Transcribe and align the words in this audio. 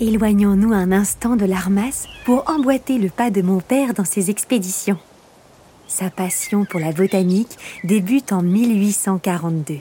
Éloignons-nous 0.00 0.72
un 0.72 0.90
instant 0.90 1.36
de 1.36 1.44
l'Armas 1.44 2.08
pour 2.24 2.50
emboîter 2.50 2.98
le 2.98 3.10
pas 3.10 3.30
de 3.30 3.42
mon 3.42 3.60
père 3.60 3.94
dans 3.94 4.04
ses 4.04 4.28
expéditions. 4.28 4.98
Sa 5.86 6.10
passion 6.10 6.64
pour 6.64 6.80
la 6.80 6.90
botanique 6.90 7.56
débute 7.84 8.32
en 8.32 8.42
1842, 8.42 9.76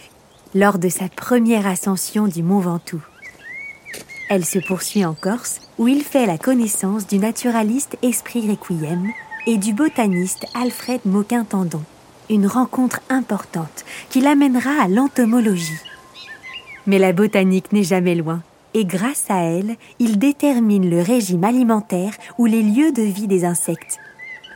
lors 0.54 0.78
de 0.78 0.88
sa 0.88 1.10
première 1.10 1.66
ascension 1.66 2.28
du 2.28 2.44
Mont 2.44 2.60
Ventoux. 2.60 3.02
Elle 4.30 4.46
se 4.46 4.60
poursuit 4.60 5.04
en 5.04 5.16
Corse, 5.16 5.62
où 5.80 5.88
il 5.88 6.04
fait 6.04 6.28
la 6.28 6.38
connaissance 6.38 7.08
du 7.08 7.18
naturaliste 7.18 7.98
Esprit 8.04 8.48
Requiem 8.48 9.10
et 9.48 9.58
du 9.58 9.74
botaniste 9.74 10.46
Alfred 10.54 11.02
Moquin-Tendon. 11.06 11.82
Une 12.30 12.46
rencontre 12.46 13.00
importante 13.10 13.84
qui 14.12 14.22
l'amènera 14.22 14.84
à 14.84 14.88
l'entomologie. 14.88 15.82
Mais 16.86 17.00
la 17.00 17.14
botanique 17.14 17.74
n'est 17.74 17.84
jamais 17.84 18.14
loin, 18.14 18.44
et 18.74 18.86
grâce 18.86 19.26
à 19.30 19.42
elle, 19.42 19.76
il 20.00 20.20
détermine 20.20 20.90
le 20.90 21.02
régime 21.02 21.44
alimentaire 21.44 22.14
ou 22.38 22.46
les 22.46 22.64
lieux 22.64 22.92
de 22.92 23.04
vie 23.04 23.28
des 23.28 23.46
insectes. 23.46 24.00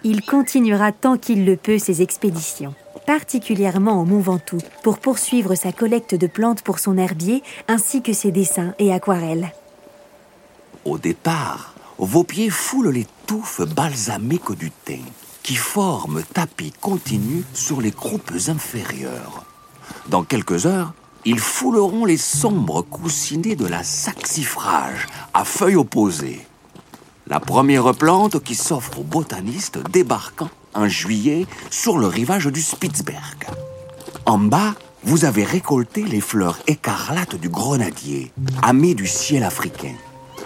Il 0.03 0.25
continuera 0.25 0.91
tant 0.91 1.17
qu'il 1.17 1.45
le 1.45 1.55
peut 1.55 1.79
ses 1.79 2.01
expéditions, 2.01 2.73
particulièrement 3.05 4.01
au 4.01 4.05
Mont 4.05 4.19
Ventoux, 4.19 4.61
pour 4.83 4.99
poursuivre 4.99 5.55
sa 5.55 5.71
collecte 5.71 6.15
de 6.15 6.27
plantes 6.27 6.61
pour 6.61 6.79
son 6.79 6.97
herbier 6.97 7.43
ainsi 7.67 8.01
que 8.01 8.13
ses 8.13 8.31
dessins 8.31 8.73
et 8.79 8.93
aquarelles. 8.93 9.53
Au 10.85 10.97
départ, 10.97 11.73
vos 11.97 12.23
pieds 12.23 12.49
foulent 12.49 12.91
les 12.91 13.07
touffes 13.25 13.61
balsamiques 13.61 14.51
du 14.51 14.71
thym, 14.71 15.03
qui 15.43 15.55
forment 15.55 16.23
tapis 16.33 16.73
continus 16.79 17.43
sur 17.53 17.81
les 17.81 17.91
croupes 17.91 18.33
inférieures. 18.47 19.45
Dans 20.09 20.23
quelques 20.23 20.65
heures, 20.65 20.93
ils 21.27 21.39
fouleront 21.41 22.05
les 22.05 22.15
sombres 22.15 22.83
coussinets 22.83 23.57
de 23.57 23.65
la 23.65 23.83
saxifrage 23.83 25.07
à 25.33 25.43
feuilles 25.43 25.75
opposées. 25.75 26.47
La 27.27 27.41
première 27.41 27.93
plante 27.93 28.41
qui 28.41 28.55
s'offre 28.55 28.99
aux 28.99 29.03
botanistes 29.03 29.77
débarquant 29.91 30.49
en 30.73 30.87
juillet 30.87 31.45
sur 31.69 31.97
le 31.97 32.07
rivage 32.07 32.45
du 32.47 32.61
Spitzberg. 32.61 33.45
En 34.25 34.37
bas, 34.37 34.73
vous 35.03 35.25
avez 35.25 35.43
récolté 35.43 36.03
les 36.03 36.21
fleurs 36.21 36.59
écarlates 36.65 37.35
du 37.35 37.49
grenadier, 37.49 38.31
ami 38.61 38.95
du 38.95 39.05
ciel 39.05 39.43
africain. 39.43 39.95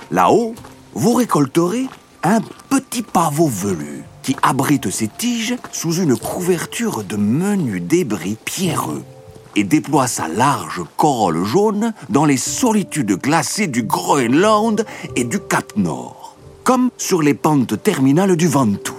Là-haut, 0.10 0.56
vous 0.96 1.14
récolterez 1.14 1.86
un 2.24 2.42
petit 2.72 3.04
pavot 3.04 3.48
velu 3.48 4.04
qui 4.24 4.36
abrite 4.42 4.90
ses 4.90 5.10
tiges 5.10 5.58
sous 5.72 5.94
une 5.94 6.18
couverture 6.18 7.04
de 7.04 7.18
menus 7.18 7.84
débris 7.84 8.38
pierreux 8.44 9.04
et 9.56 9.64
déploie 9.64 10.08
sa 10.08 10.28
large 10.28 10.82
corolle 10.98 11.44
jaune 11.44 11.94
dans 12.10 12.26
les 12.26 12.38
solitudes 12.38 13.18
glacées 13.18 13.68
du 13.68 13.84
Groenland 13.84 14.86
et 15.16 15.24
du 15.24 15.40
Cap 15.40 15.76
Nord, 15.76 16.36
comme 16.64 16.90
sur 16.98 17.22
les 17.22 17.34
pentes 17.34 17.82
terminales 17.82 18.36
du 18.36 18.48
Ventoux. 18.48 18.91